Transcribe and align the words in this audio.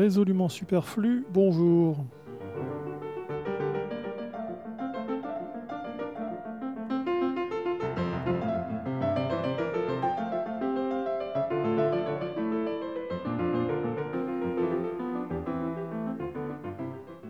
résolument 0.00 0.48
superflu, 0.48 1.26
bonjour. 1.30 2.06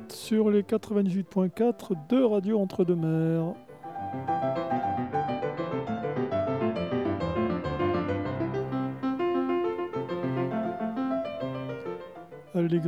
Sur 0.09 0.48
les 0.50 0.62
98.4 0.62 1.95
de 2.09 2.23
Radio 2.23 2.61
Entre-deux-Mers. 2.61 3.55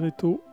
Gréto. 0.02 0.52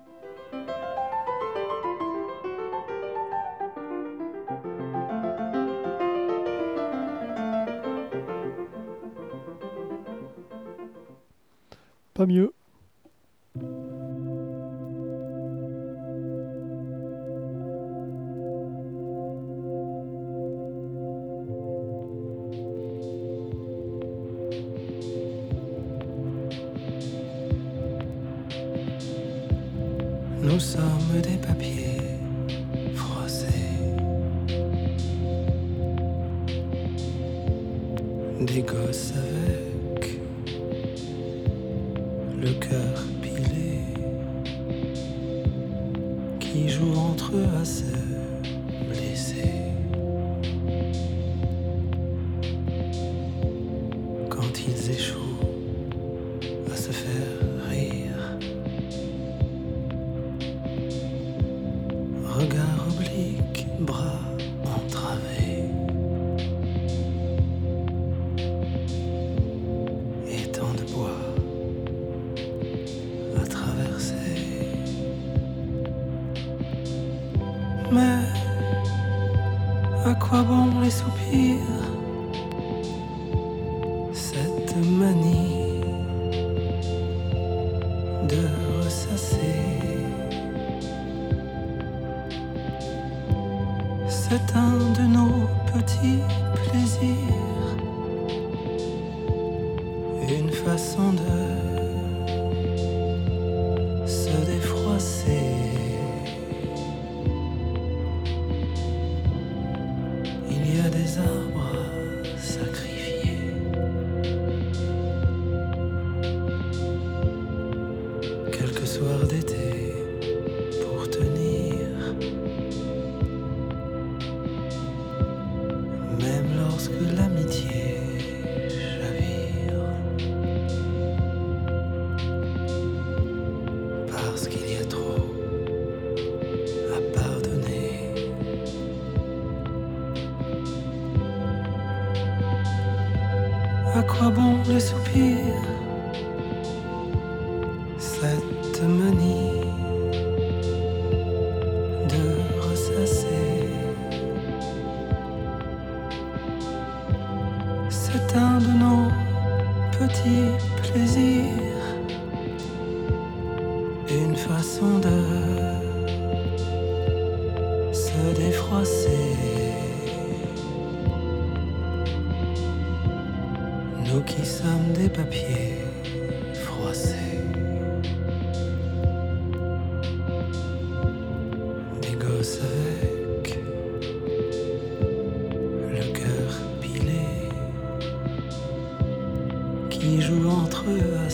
qui 190.09 190.21
jouent 190.21 190.49
entre 190.49 190.85
eux 190.89 191.17
à 191.23 191.29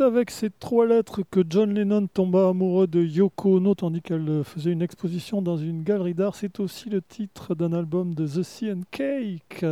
C'est 0.00 0.06
avec 0.06 0.30
ces 0.30 0.48
trois 0.48 0.86
lettres 0.86 1.20
que 1.30 1.44
John 1.46 1.74
Lennon 1.74 2.06
tomba 2.06 2.48
amoureux 2.48 2.86
de 2.86 3.02
Yoko 3.02 3.58
Ono 3.58 3.74
tandis 3.74 4.00
qu'elle 4.00 4.42
faisait 4.44 4.72
une 4.72 4.80
exposition 4.80 5.42
dans 5.42 5.58
une 5.58 5.82
galerie 5.82 6.14
d'art. 6.14 6.36
C'est 6.36 6.58
aussi 6.58 6.88
le 6.88 7.02
titre 7.02 7.54
d'un 7.54 7.74
album 7.74 8.14
de 8.14 8.26
The 8.26 8.42
Sea 8.42 8.72
and 8.72 8.80
Cake. 8.90 9.66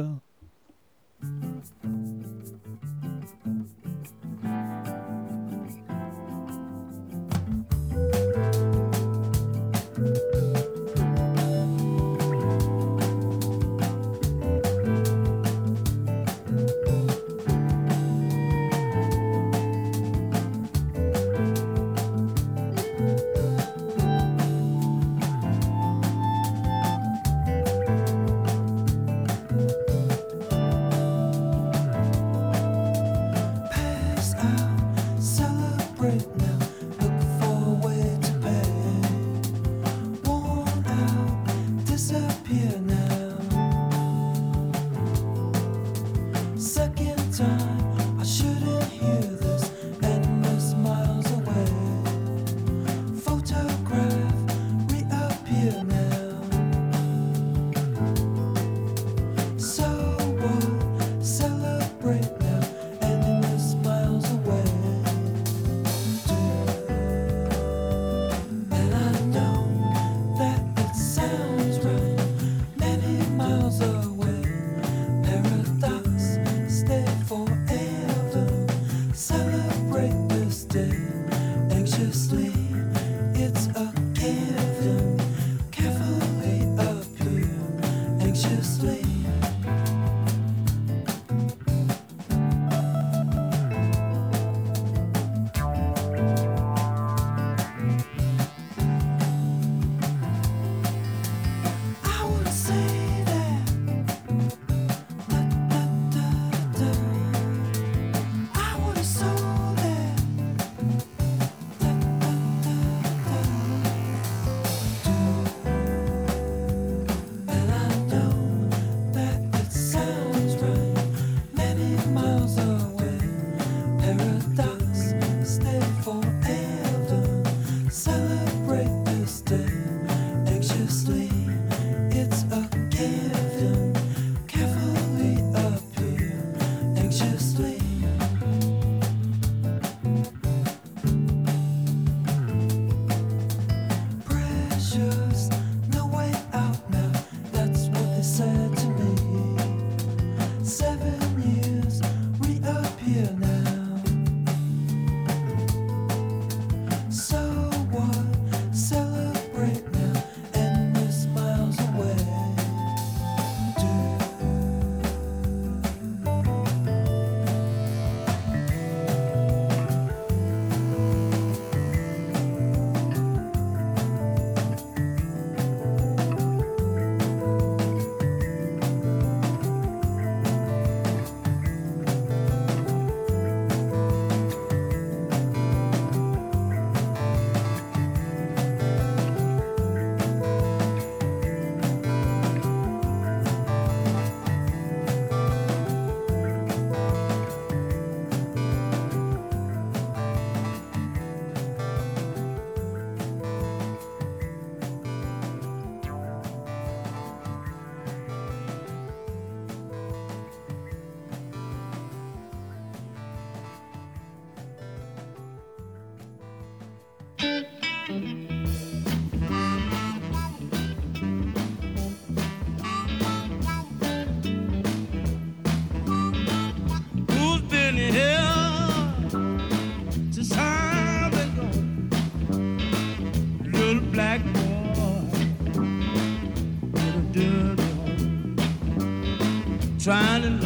Got 240.08 240.41
to 240.41 240.57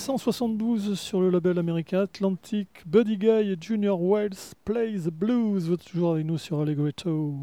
1972 0.00 0.98
sur 0.98 1.20
le 1.20 1.28
label 1.28 1.58
américain 1.58 2.00
Atlantic, 2.00 2.68
Buddy 2.86 3.18
Guy 3.18 3.52
et 3.52 3.56
Junior 3.60 4.00
Wells 4.02 4.54
Play 4.64 4.94
the 4.94 5.10
Blues. 5.10 5.66
Vous 5.66 5.74
êtes 5.74 5.84
toujours 5.84 6.12
avec 6.12 6.24
nous 6.24 6.38
sur 6.38 6.62
Allegretto. 6.62 7.34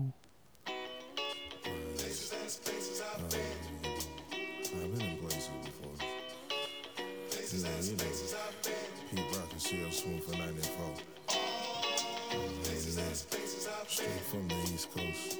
Straight 14.67 15.36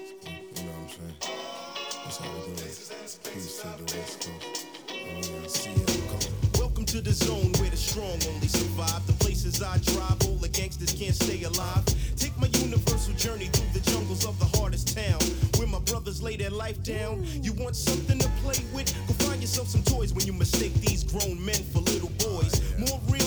zone 7.17 7.51
where 7.59 7.69
the 7.69 7.77
strong 7.77 8.17
only 8.29 8.47
survive. 8.47 9.05
The 9.07 9.13
places 9.13 9.61
I 9.61 9.77
drive, 9.79 10.17
all 10.27 10.37
the 10.37 10.49
gangsters 10.49 10.93
can't 10.93 11.15
stay 11.15 11.43
alive. 11.43 11.83
Take 12.15 12.37
my 12.37 12.47
universal 12.61 13.13
journey 13.15 13.45
through 13.45 13.71
the 13.73 13.83
jungles 13.91 14.25
of 14.25 14.37
the 14.39 14.45
hardest 14.57 14.95
town. 14.95 15.19
Where 15.57 15.67
my 15.67 15.79
brothers 15.79 16.21
lay 16.21 16.37
their 16.37 16.51
life 16.51 16.81
down. 16.83 17.25
You 17.41 17.53
want 17.53 17.75
something 17.75 18.19
to 18.19 18.29
play 18.43 18.61
with? 18.73 18.93
Go 19.07 19.13
find 19.25 19.41
yourself 19.41 19.67
some 19.67 19.83
toys 19.83 20.13
when 20.13 20.25
you 20.25 20.33
mistake 20.33 20.73
these 20.75 21.03
grown 21.03 21.43
men 21.43 21.61
for 21.73 21.79
little 21.79 22.13
boys. 22.21 22.61
More 22.77 22.99
real 23.09 23.26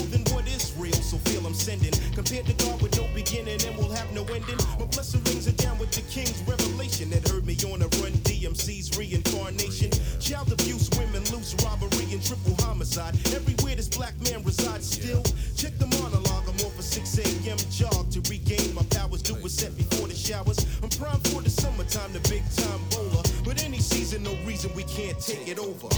real, 0.80 0.94
so 0.94 1.18
feel 1.28 1.46
I'm 1.46 1.54
sending. 1.54 1.92
Compared 2.14 2.46
to 2.46 2.54
God 2.64 2.80
with 2.80 2.96
no 2.96 3.06
beginning 3.14 3.60
and 3.66 3.76
will 3.76 3.92
have 3.92 4.10
no 4.12 4.24
ending. 4.24 4.56
My 4.78 4.86
blessing 4.86 5.22
rings 5.24 5.46
are 5.46 5.58
down 5.60 5.78
with 5.78 5.92
the 5.92 6.00
king's 6.08 6.40
revelation 6.48 7.10
that 7.10 7.28
heard 7.28 7.46
me 7.46 7.56
on 7.68 7.82
a 7.82 7.88
run 8.00 8.16
DMC's 8.24 8.96
reincarnation. 8.96 9.90
Child 10.18 10.52
abuse, 10.52 10.88
women 10.98 11.22
loose, 11.30 11.54
robbery, 11.62 12.08
and 12.12 12.24
triple 12.24 12.56
homicide. 12.64 13.14
Everywhere 13.36 13.76
this 13.76 13.88
black 13.88 14.18
man 14.22 14.42
resides 14.42 14.90
still. 14.90 15.22
Check 15.54 15.76
the 15.78 15.86
monologue, 16.00 16.48
I'm 16.48 16.56
off 16.64 16.78
a 16.78 16.82
6 16.82 17.18
a.m. 17.18 17.58
jog 17.70 18.10
to 18.10 18.20
regain 18.30 18.74
my 18.74 18.82
powers. 18.90 19.22
Do 19.22 19.36
a 19.36 19.48
set 19.48 19.76
before 19.76 20.08
the 20.08 20.14
showers. 20.14 20.58
I'm 20.82 20.88
primed 20.88 21.26
for 21.28 21.42
the 21.42 21.50
summertime, 21.50 22.12
the 22.12 22.20
big 22.28 22.42
time 22.56 22.80
bowler. 22.90 23.22
But 23.44 23.62
any 23.62 23.78
season, 23.78 24.22
no 24.22 24.34
reason 24.46 24.72
we 24.74 24.84
can't 24.84 25.20
take 25.20 25.46
it 25.46 25.58
over. 25.58 25.88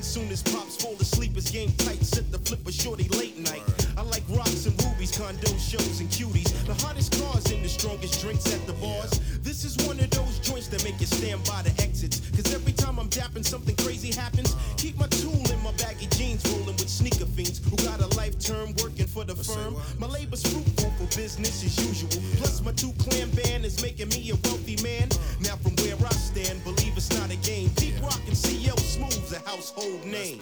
In 0.00 0.04
soon 0.04 0.30
as 0.30 0.42
pops 0.42 0.76
fall 0.82 0.94
asleep. 0.94 1.32
It's 1.36 1.50
game 1.50 1.72
tight, 1.76 2.02
set 2.02 2.32
the 2.32 2.38
flipper 2.38 2.72
shorty 2.72 3.06
late 3.20 3.36
night. 3.38 3.62
I 3.98 4.02
like 4.02 4.22
rocks 4.30 4.64
and 4.64 4.74
rubies, 4.82 5.12
condo 5.12 5.52
shows 5.58 6.00
and 6.00 6.08
cuties. 6.08 6.48
The 6.64 6.72
hottest 6.82 7.20
cars 7.20 7.44
and 7.52 7.62
the 7.62 7.68
strongest 7.68 8.18
drinks 8.22 8.46
at 8.54 8.66
the 8.66 8.72
bars. 8.74 9.20
This 9.42 9.62
is 9.64 9.76
one 9.86 10.00
of 10.00 10.08
those 10.08 10.38
joints 10.38 10.68
that 10.68 10.82
make 10.84 10.98
you 11.00 11.06
stand 11.06 11.44
by 11.44 11.60
the 11.60 11.72
exits. 11.82 12.20
Cause 12.30 12.54
every 12.54 12.72
time 12.72 12.98
I'm 12.98 13.10
dapping, 13.10 13.44
something 13.44 13.76
crazy 13.76 14.10
happens. 14.10 14.56
Keep 14.78 14.98
my 14.98 15.06
tool 15.20 15.44
in 15.52 15.60
my 15.62 15.72
baggy 15.72 16.06
jeans, 16.16 16.48
rolling 16.48 16.80
with 16.80 16.88
sneaker 16.88 17.26
fiends 17.36 17.60
who 17.68 17.76
got 17.84 18.00
a 18.00 18.08
life 18.16 18.38
term 18.40 18.72
working 18.82 19.06
for 19.06 19.24
the 19.24 19.36
firm. 19.36 19.76
My 19.98 20.06
labor's 20.06 20.42
fruitful 20.48 20.79
business 21.16 21.64
as 21.64 21.76
usual. 21.78 22.22
Plus, 22.36 22.62
my 22.64 22.72
two 22.72 22.92
clan 22.98 23.30
band 23.30 23.64
is 23.64 23.82
making 23.82 24.08
me 24.08 24.30
a 24.30 24.36
wealthy 24.46 24.76
man. 24.82 25.08
Now, 25.40 25.56
from 25.56 25.74
where 25.84 25.96
I 25.96 26.12
stand, 26.12 26.62
believe 26.64 26.96
it's 26.96 27.10
not 27.18 27.30
a 27.30 27.36
game. 27.36 27.70
Pete 27.76 27.94
Rock 28.02 28.20
and 28.26 28.36
CL 28.36 28.76
Smooth's 28.76 29.32
a 29.32 29.38
household 29.48 30.04
name. 30.04 30.40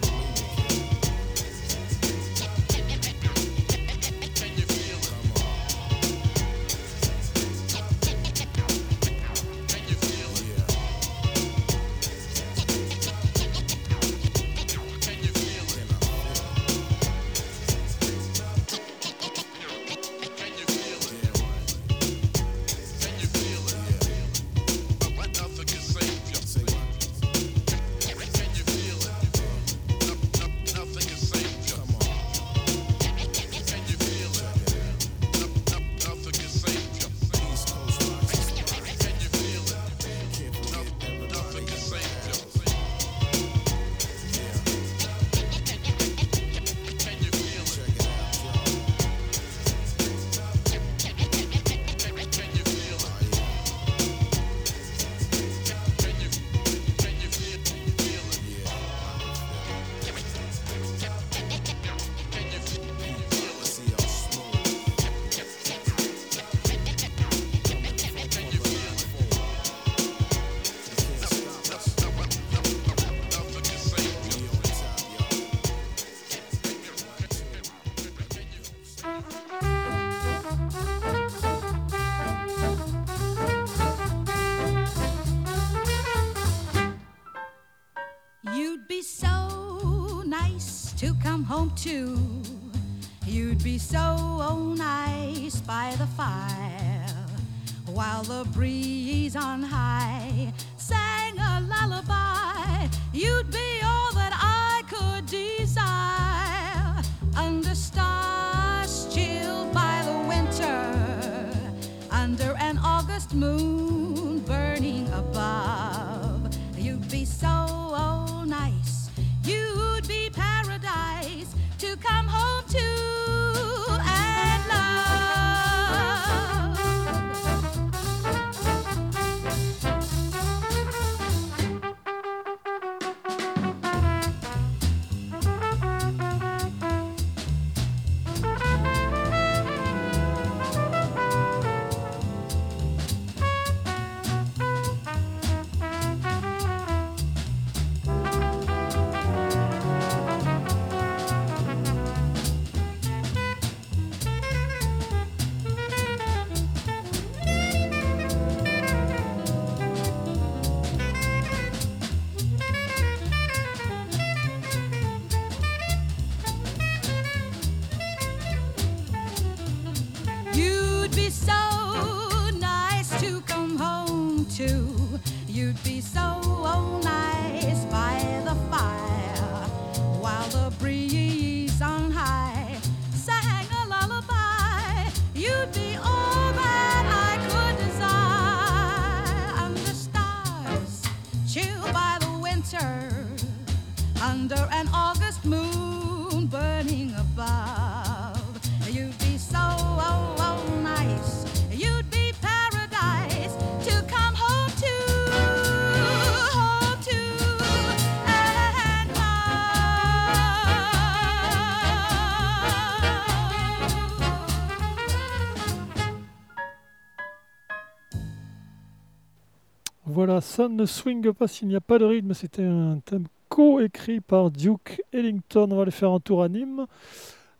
Ça 220.41 220.69
ne 220.69 220.85
swing 220.85 221.31
pas 221.33 221.47
s'il 221.47 221.67
n'y 221.67 221.75
a 221.75 221.81
pas 221.81 221.97
de 221.97 222.05
rythme. 222.05 222.33
C'était 222.33 222.63
un 222.63 222.99
thème 223.05 223.25
co-écrit 223.49 224.21
par 224.21 224.51
Duke 224.51 225.01
Ellington. 225.11 225.67
On 225.71 225.75
va 225.75 225.81
aller 225.83 225.91
faire 225.91 226.11
un 226.11 226.19
tour 226.19 226.43
à 226.43 226.49
Nîmes 226.49 226.85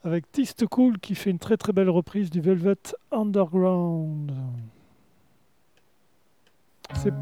avec 0.04 0.32
Tiste 0.32 0.66
Cool 0.68 1.00
qui 1.00 1.16
fait 1.16 1.30
une 1.30 1.40
très 1.40 1.58
très 1.58 1.74
belle 1.74 1.90
reprise 1.90 2.30
du 2.30 2.42
Velvet 2.42 2.76
Underground. 3.12 4.32
C'est. 6.96 7.14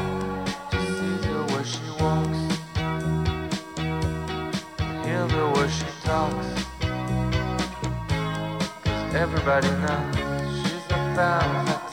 She 0.70 0.78
sees 0.92 1.26
she 1.66 1.88
walks, 2.02 2.40
she. 6.05 6.46
Cause 8.85 9.14
everybody 9.14 9.70
knows 9.70 10.62
she's 10.62 10.85
a 10.90 11.14
by 11.16 11.91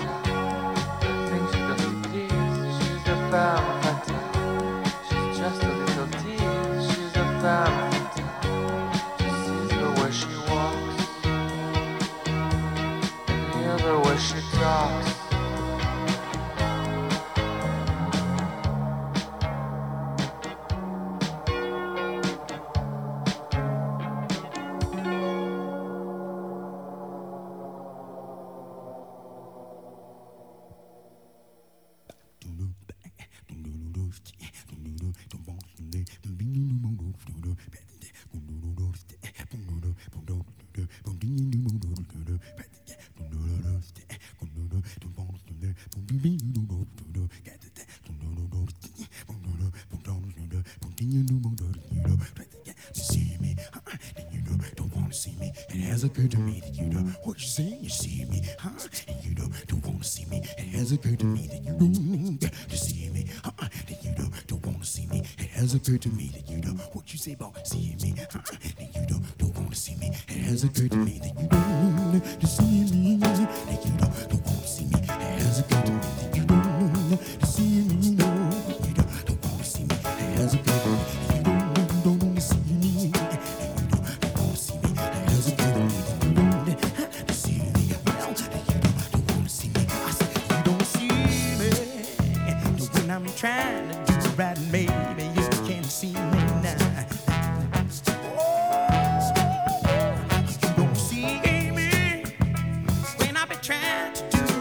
has 65.70 65.76
occurred 65.76 66.02
to 66.02 66.10
me 66.10 66.32
that 66.34 66.50
you 66.50 66.58
know 66.58 66.74
what 66.94 67.14
you 67.14 67.20
say 67.20 67.34
about 67.34 67.68
seeing 67.68 67.96
me. 68.02 68.16
Uh, 68.34 68.40
and 68.80 68.90
you 68.96 69.06
don't, 69.08 69.38
don't 69.38 69.56
want 69.56 69.70
to 69.70 69.76
see 69.76 69.96
me. 69.98 70.08
It 70.28 70.42
has 70.50 70.64
occurred 70.64 70.90
to 70.90 70.98
me 70.98 71.20
that 71.20 71.40
you 71.40 71.48
don't 71.48 72.12
want 72.12 72.42
to 72.42 72.48
see 72.48 72.86
me. 72.92 73.69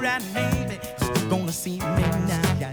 right, 0.00 0.22
baby. 0.34 0.78
Gonna 1.28 1.52
see 1.52 1.78
me 1.78 1.78
now. 1.78 2.42
Yeah. 2.60 2.72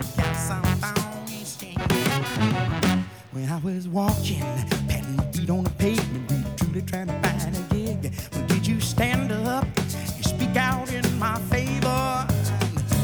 When 3.32 3.50
I 3.50 3.58
was 3.60 3.88
walking, 3.88 4.40
patting 4.88 5.16
my 5.18 5.26
feet 5.32 5.50
on 5.50 5.64
the 5.66 5.70
pavement, 5.72 6.32
we 6.32 6.44
truly 6.56 6.82
trying 6.84 7.08
to 7.08 7.14
find 7.22 7.56
a 7.56 7.62
gig. 7.74 8.14
When 8.32 8.48
did 8.48 8.66
you 8.66 8.80
stand 8.80 9.32
up 9.32 9.68
and 9.78 10.26
speak 10.26 10.56
out 10.56 10.92
in 10.94 11.20
my 11.20 11.38
favor? 11.52 12.28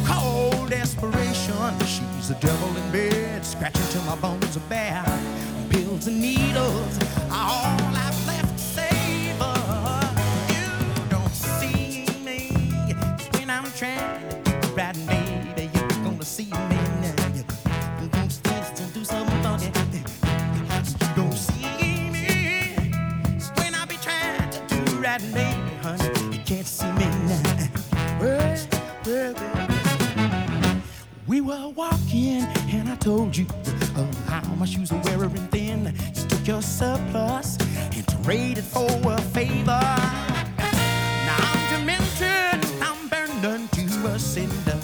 Cold 0.06 0.70
desperation, 0.70 1.80
she's 1.80 2.30
the 2.30 2.38
devil 2.40 2.70
in 2.78 2.92
bed, 2.92 3.46
scratching 3.46 3.88
till 3.90 4.04
my 4.04 4.16
bones 4.16 4.56
are 4.56 4.68
bare. 4.70 5.04
Pills 5.70 6.08
and 6.08 6.22
needles 6.22 6.98
are 7.30 7.50
all 7.52 7.96
I've 7.96 8.28
left 8.28 8.58
to 8.58 8.64
savor. 8.64 9.58
You 10.54 11.10
don't 11.10 11.34
see 11.34 12.06
me 12.24 12.52
when 13.34 13.50
I'm. 13.50 14.11
at 25.12 25.22
me, 25.34 25.52
honey. 25.82 26.38
You 26.38 26.42
can't 26.46 26.66
see 26.66 26.90
me 26.94 27.06
now. 27.28 27.68
Well, 28.22 28.58
well, 29.06 29.34
well. 29.34 30.82
We 31.28 31.42
were 31.42 31.68
walking, 31.76 32.44
and 32.76 32.88
I 32.88 32.96
told 32.96 33.36
you 33.36 33.46
of 33.98 34.28
how 34.30 34.56
my 34.56 34.66
shoes 34.66 34.90
were 34.90 35.02
wearing 35.04 35.36
thin. 35.50 35.94
You 36.16 36.28
took 36.30 36.48
your 36.48 36.62
surplus 36.62 37.58
and 37.96 38.08
traded 38.24 38.64
for 38.64 38.90
a 39.12 39.22
favor. 39.36 39.84
Now 41.28 41.40
I'm 41.52 41.62
demented, 41.74 42.60
I'm 42.82 43.10
burned 43.10 43.46
unto 43.46 44.08
a 44.08 44.18
cinder. 44.18 44.80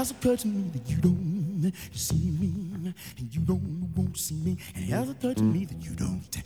has 0.00 0.12
occurred 0.12 0.38
to 0.38 0.48
me 0.48 0.70
that 0.70 0.88
you 0.88 0.96
don't 0.96 1.72
see 1.92 2.30
me, 2.40 2.94
and 3.18 3.34
you 3.34 3.42
don't 3.42 3.92
won't 3.94 4.16
see 4.16 4.34
me, 4.36 4.56
It 4.74 4.88
has 4.88 5.10
occurred 5.10 5.36
to 5.36 5.42
me 5.42 5.66
that 5.66 5.84
you 5.84 5.90
don't 5.90 6.42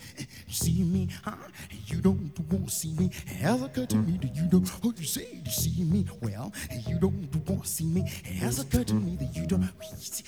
see 0.48 0.82
me, 0.82 1.08
huh? 1.22 1.36
and 1.70 1.80
you 1.88 2.00
don't 2.00 2.32
won't 2.50 2.68
see 2.68 2.92
me, 2.98 3.12
It 3.14 3.36
has 3.46 3.62
occurred 3.62 3.90
to 3.90 3.96
me 3.96 4.18
that 4.22 4.34
you 4.34 4.48
don't 4.50 4.68
oh 4.84 4.92
you 4.98 5.04
say 5.04 5.28
you 5.44 5.52
see 5.52 5.84
me, 5.84 6.04
well, 6.20 6.52
and 6.68 6.84
you 6.88 6.98
don't 6.98 7.48
won't 7.48 7.64
see 7.64 7.84
me, 7.84 8.00
It 8.24 8.38
has 8.42 8.58
occurred 8.58 8.88
to 8.88 8.94
me 8.94 9.14
that 9.20 9.36
you 9.36 9.46
don't 9.46 9.70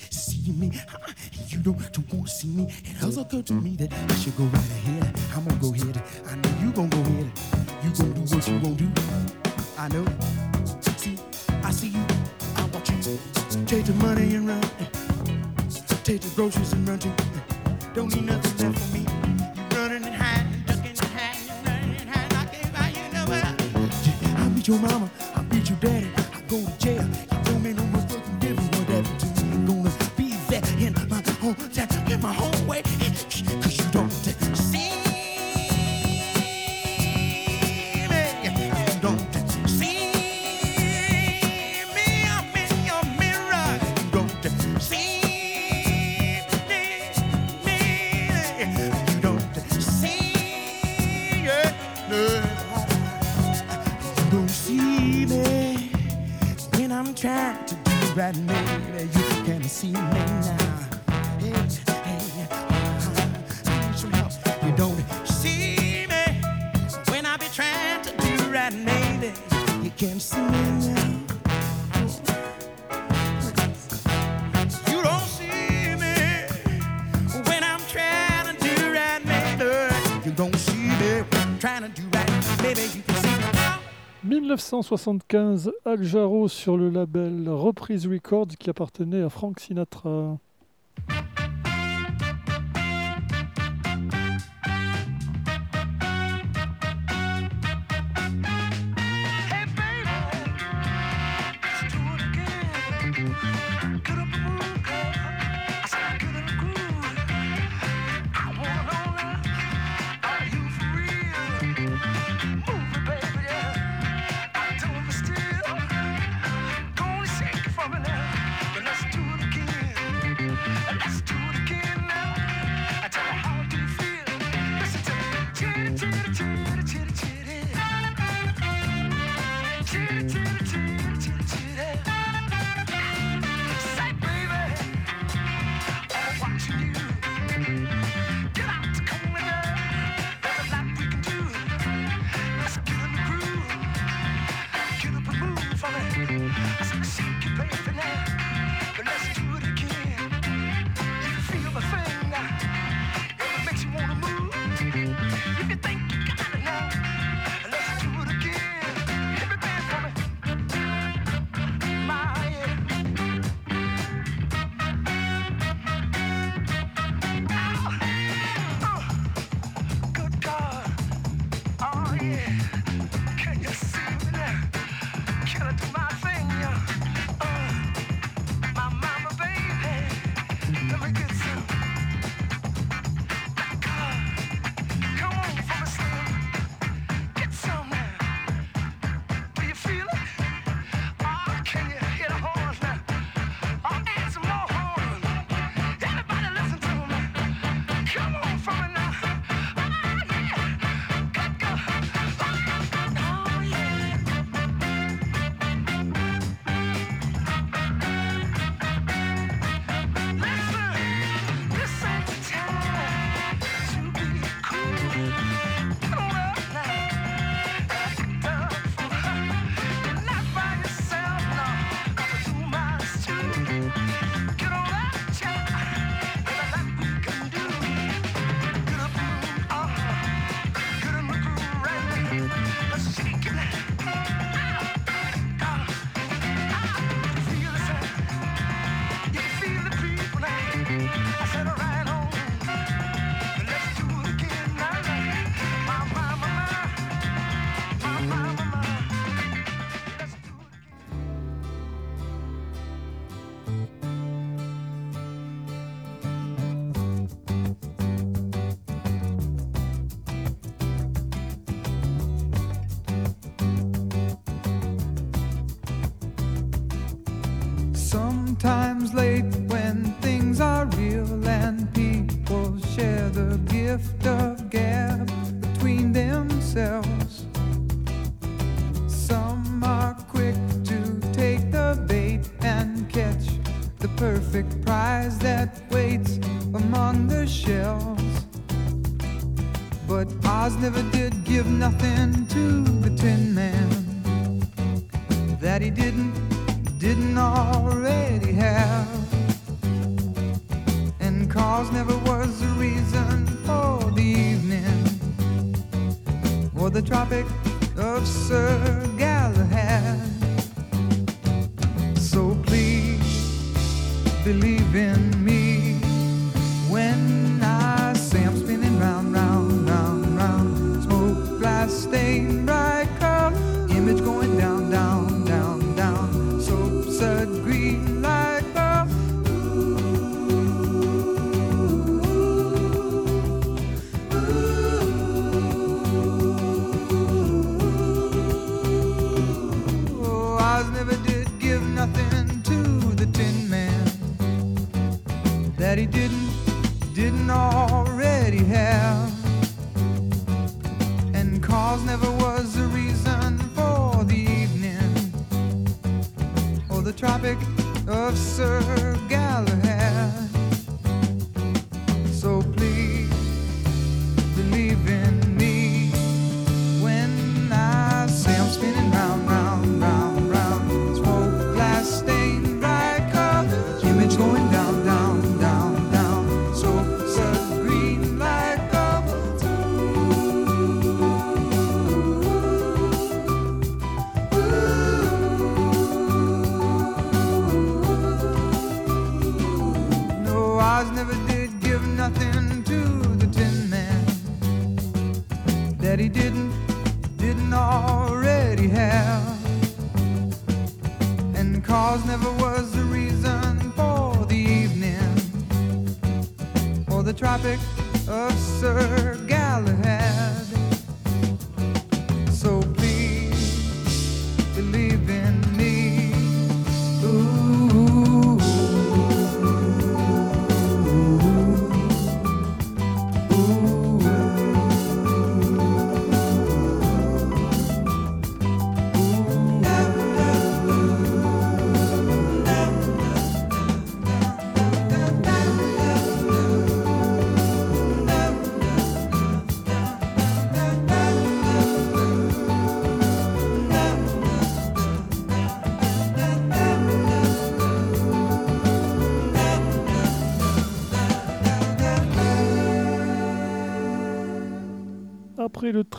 see 0.09 0.53
me, 0.53 0.71
huh? 0.87 1.11
and 1.37 1.51
you 1.51 1.59
don't 1.59 2.13
won't 2.13 2.29
see 2.29 2.47
me, 2.47 2.63
It 2.85 2.95
has 3.03 3.17
occurred 3.17 3.47
to 3.47 3.53
me 3.55 3.75
that 3.75 3.91
I 3.91 4.15
should 4.15 4.37
go 4.37 4.45
right 4.45 4.71
ahead, 4.79 5.19
I'm 5.35 5.43
gonna 5.43 5.59
go 5.59 5.73
ahead, 5.73 6.01
I 6.27 6.35
know 6.35 6.53
you 6.63 6.71
gonna 6.71 6.87
go 6.87 7.01
ahead, 7.01 7.29
you 7.83 7.91
gonna 7.91 8.13
do 8.13 8.21
what 8.33 8.47
you 8.47 8.59
gonna 8.59 8.75
do, 8.75 8.89
I 9.77 9.89
know, 9.89 10.05
see, 10.95 11.17
I 11.61 11.71
see 11.71 11.89
you. 11.89 12.26
Take 13.65 13.85
the 13.85 13.93
money 14.01 14.35
and 14.35 14.49
run. 14.49 14.61
Take 16.03 16.19
the 16.19 16.29
groceries 16.35 16.73
and 16.73 16.85
run 16.89 16.99
to. 16.99 17.09
Don't 17.93 18.13
need 18.13 18.25
nothing 18.25 18.57
left 18.57 18.79
for 18.79 18.93
me. 18.93 19.05
Running 19.71 20.03
and 20.03 20.13
hiding, 20.13 20.63
ducking 20.65 20.91
and 20.91 20.99
hiding, 21.15 21.63
running 21.63 21.95
and 22.01 22.09
hiding. 22.09 22.37
I 22.37 22.45
can't 22.51 22.73
buy 22.73 22.89
you 22.89 23.07
nowhere. 23.13 23.55
I 24.35 24.49
beat 24.49 24.67
your 24.67 24.79
mama. 24.79 25.09
I'll 25.35 25.43
beat 25.43 25.69
your 25.69 25.79
daddy. 25.79 26.09
I'll 26.33 26.41
go 26.49 26.65
to 26.65 26.77
jail. 26.79 27.03
You 27.31 27.43
don't 27.45 27.63
make 27.63 27.77
no 27.77 27.83
more, 27.85 28.01
motherfucking 28.01 28.39
difference 28.41 28.77
what 28.77 28.89
happened 28.89 29.19
to 29.19 29.45
me. 29.45 29.51
I'm 29.53 29.65
gonna 29.65 29.91
be 30.17 30.29
that 30.49 30.69
in 30.77 30.93
my 31.09 31.21
hometown, 31.21 32.11
in 32.11 32.21
my 32.21 32.33
home 32.33 32.67
way. 32.67 32.83
trying 57.17 57.65
to 57.65 57.73
do 57.73 57.91
right, 58.15 58.37
maybe 58.37 59.09
you 59.09 59.43
can 59.43 59.63
see 59.63 59.87
me 59.87 59.93
now. 59.93 60.66
1975, 84.47 85.73
Al 85.83 86.03
Jarreau 86.03 86.47
sur 86.47 86.77
le 86.77 86.89
label 86.89 87.49
Reprise 87.49 88.07
Records 88.07 88.47
qui 88.57 88.69
appartenait 88.69 89.21
à 89.21 89.27
Frank 89.27 89.59
Sinatra. 89.59 90.37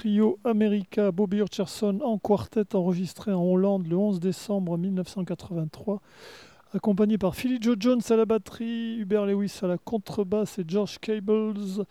trio 0.09 0.39
America 0.43 1.13
Bobby 1.13 1.43
Hutcherson 1.43 2.01
en 2.03 2.17
quartet 2.17 2.75
enregistré 2.75 3.31
en 3.31 3.43
Hollande 3.43 3.87
le 3.87 3.95
11 3.95 4.21
décembre 4.21 4.79
1983, 4.79 6.01
accompagné 6.73 7.19
par 7.19 7.37
Philly 7.37 7.59
Joe 7.61 7.77
Jones 7.79 8.01
à 8.09 8.17
la 8.17 8.25
batterie, 8.25 8.97
Hubert 8.97 9.27
Lewis 9.27 9.59
à 9.61 9.67
la 9.67 9.77
contrebasse 9.77 10.59
et 10.59 10.65
George 10.67 10.99
Cables 10.99 11.85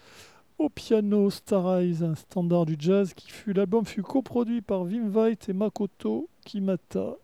au 0.58 0.70
piano. 0.70 1.30
Star 1.30 1.78
Eyes, 1.78 2.04
un 2.04 2.16
standard 2.16 2.66
du 2.66 2.76
jazz 2.80 3.14
qui 3.14 3.30
fut 3.30 3.54
l'album 3.54 3.86
fut 3.86 4.02
coproduit 4.02 4.62
par 4.62 4.82
Wim 4.82 5.16
Wight 5.16 5.50
et 5.50 5.54
Makoto 5.54 6.28
Kimata. 6.44 7.18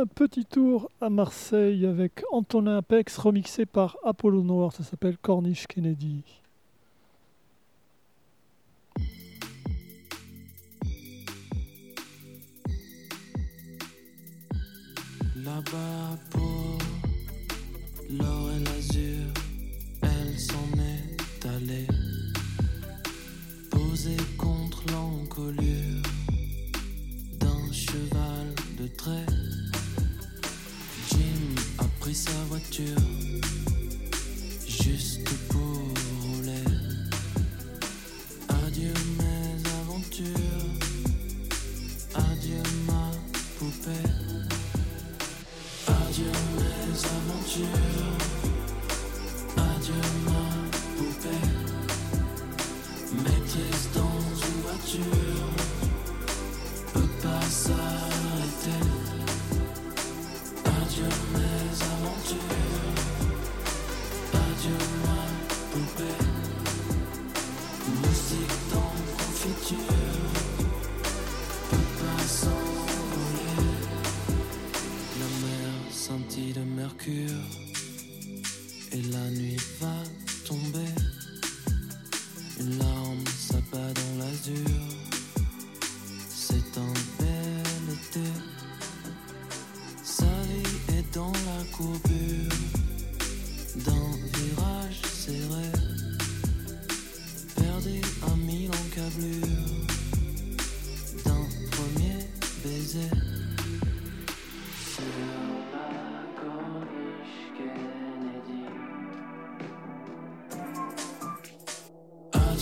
un 0.00 0.06
petit 0.06 0.46
tour 0.46 0.90
à 1.02 1.10
Marseille 1.10 1.84
avec 1.84 2.22
Antonin 2.32 2.78
Apex 2.78 3.18
remixé 3.18 3.66
par 3.66 3.98
Apollo 4.02 4.42
Noir, 4.42 4.72
ça 4.72 4.82
s'appelle 4.82 5.18
Corniche 5.18 5.66
Kennedy. 5.66 6.39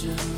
imagine 0.05 0.38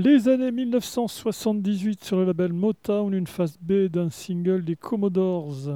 Les 0.00 0.28
années 0.28 0.52
1978 0.52 2.04
sur 2.04 2.18
le 2.18 2.24
label 2.24 2.52
Motown, 2.52 3.12
une 3.12 3.26
face 3.26 3.58
B 3.60 3.88
d'un 3.88 4.10
single 4.10 4.64
des 4.64 4.76
Commodores. 4.76 5.68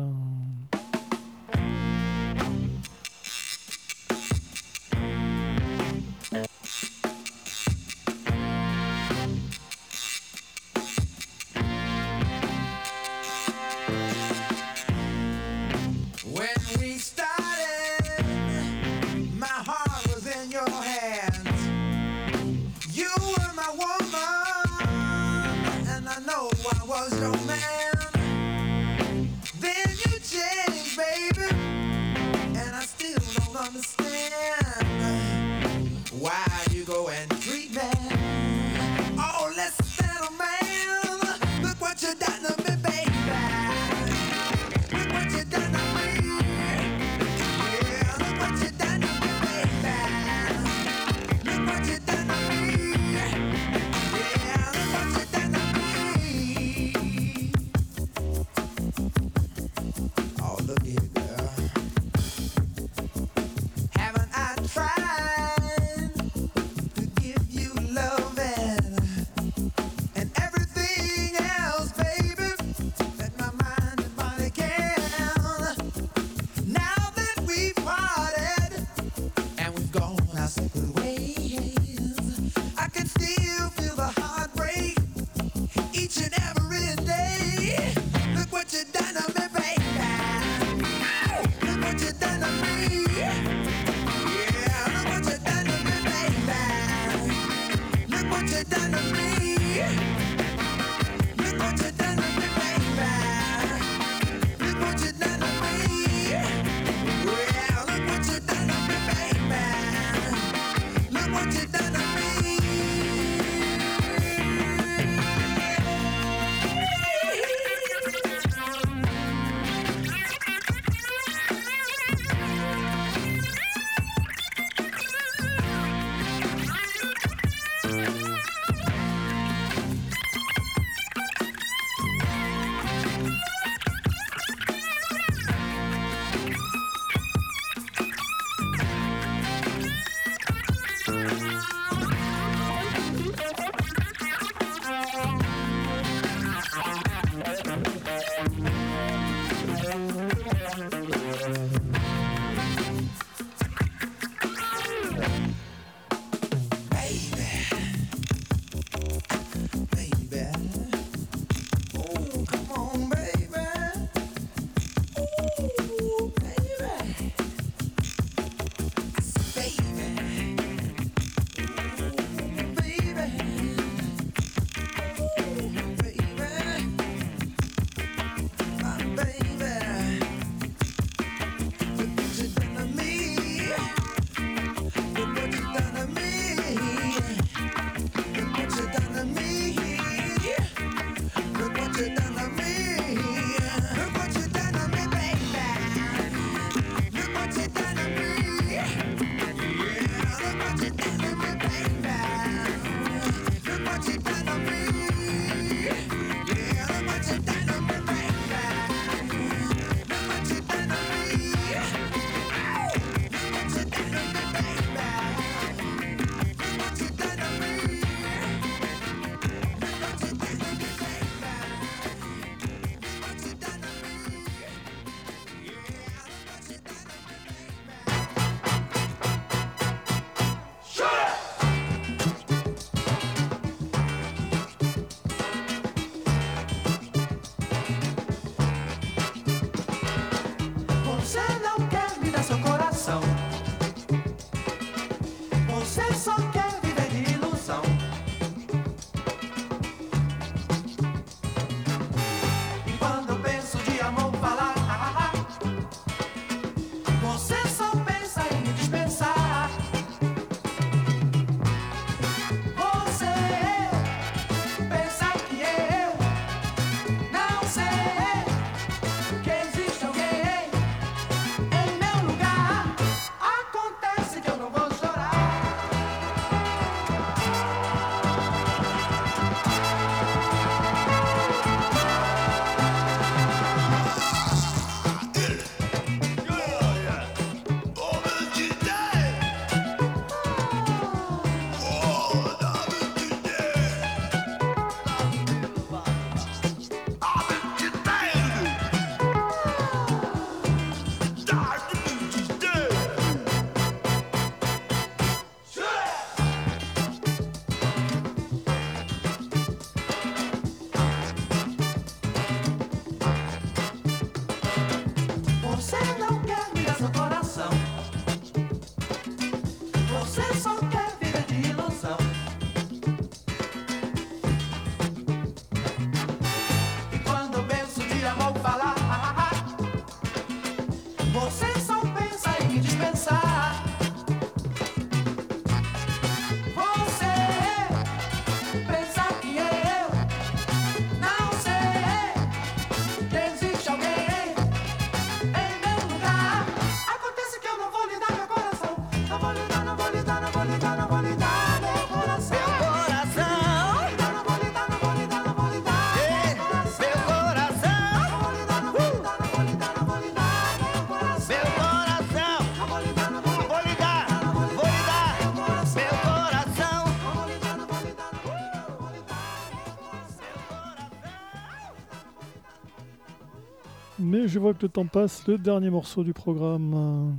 Et 374.42 374.48
je 374.48 374.58
vois 374.58 374.74
que 374.74 374.82
le 374.82 374.88
temps 374.88 375.06
passe, 375.06 375.46
le 375.46 375.56
dernier 375.56 375.88
morceau 375.88 376.24
du 376.24 376.32
programme. 376.32 377.36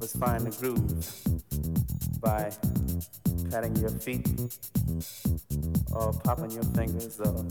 Let's 0.00 0.16
find 0.18 0.40
the 0.40 0.50
groove 0.58 0.82
by 2.20 2.50
patting 3.48 3.76
your 3.76 3.90
feet 4.00 4.26
or 5.92 6.12
popping 6.24 6.50
your 6.50 6.64
fingers 6.74 7.20
or 7.20 7.46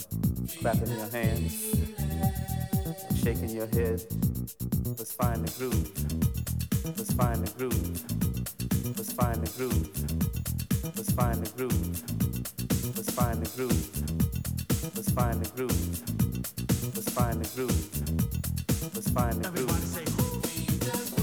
clapping 0.59 0.91
your 0.91 1.09
hands 1.13 1.53
or 2.85 3.15
shaking 3.15 3.55
your 3.55 3.67
head. 3.67 4.01
Let's 4.97 5.13
find 5.13 5.45
the 5.45 5.51
groove. 5.57 5.93
Let's 6.97 7.13
find 7.13 7.41
the 7.41 7.51
groove. 7.57 8.03
Let's 8.97 9.13
find 9.13 9.41
the 9.41 9.49
groove. 9.57 9.89
Let's 10.97 11.11
find 11.13 11.41
the 11.41 11.49
groove. 11.55 12.97
Let's 12.97 13.11
find 13.11 13.41
the 13.41 13.49
groove. 13.55 14.18
Let's 14.81 15.11
find 15.11 15.43
the 15.43 15.49
groove. 15.55 15.71
Let's 16.95 17.09
find 17.09 17.43
the 17.43 17.49
groove. 17.53 18.93
Let's 18.95 19.09
find 19.09 19.43
the 19.43 19.49
groove. 19.49 19.67
Don't 20.79 21.18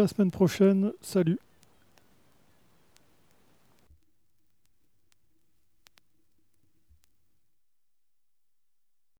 la 0.00 0.08
semaine 0.08 0.30
prochaine. 0.30 0.92
Salut. 1.02 1.38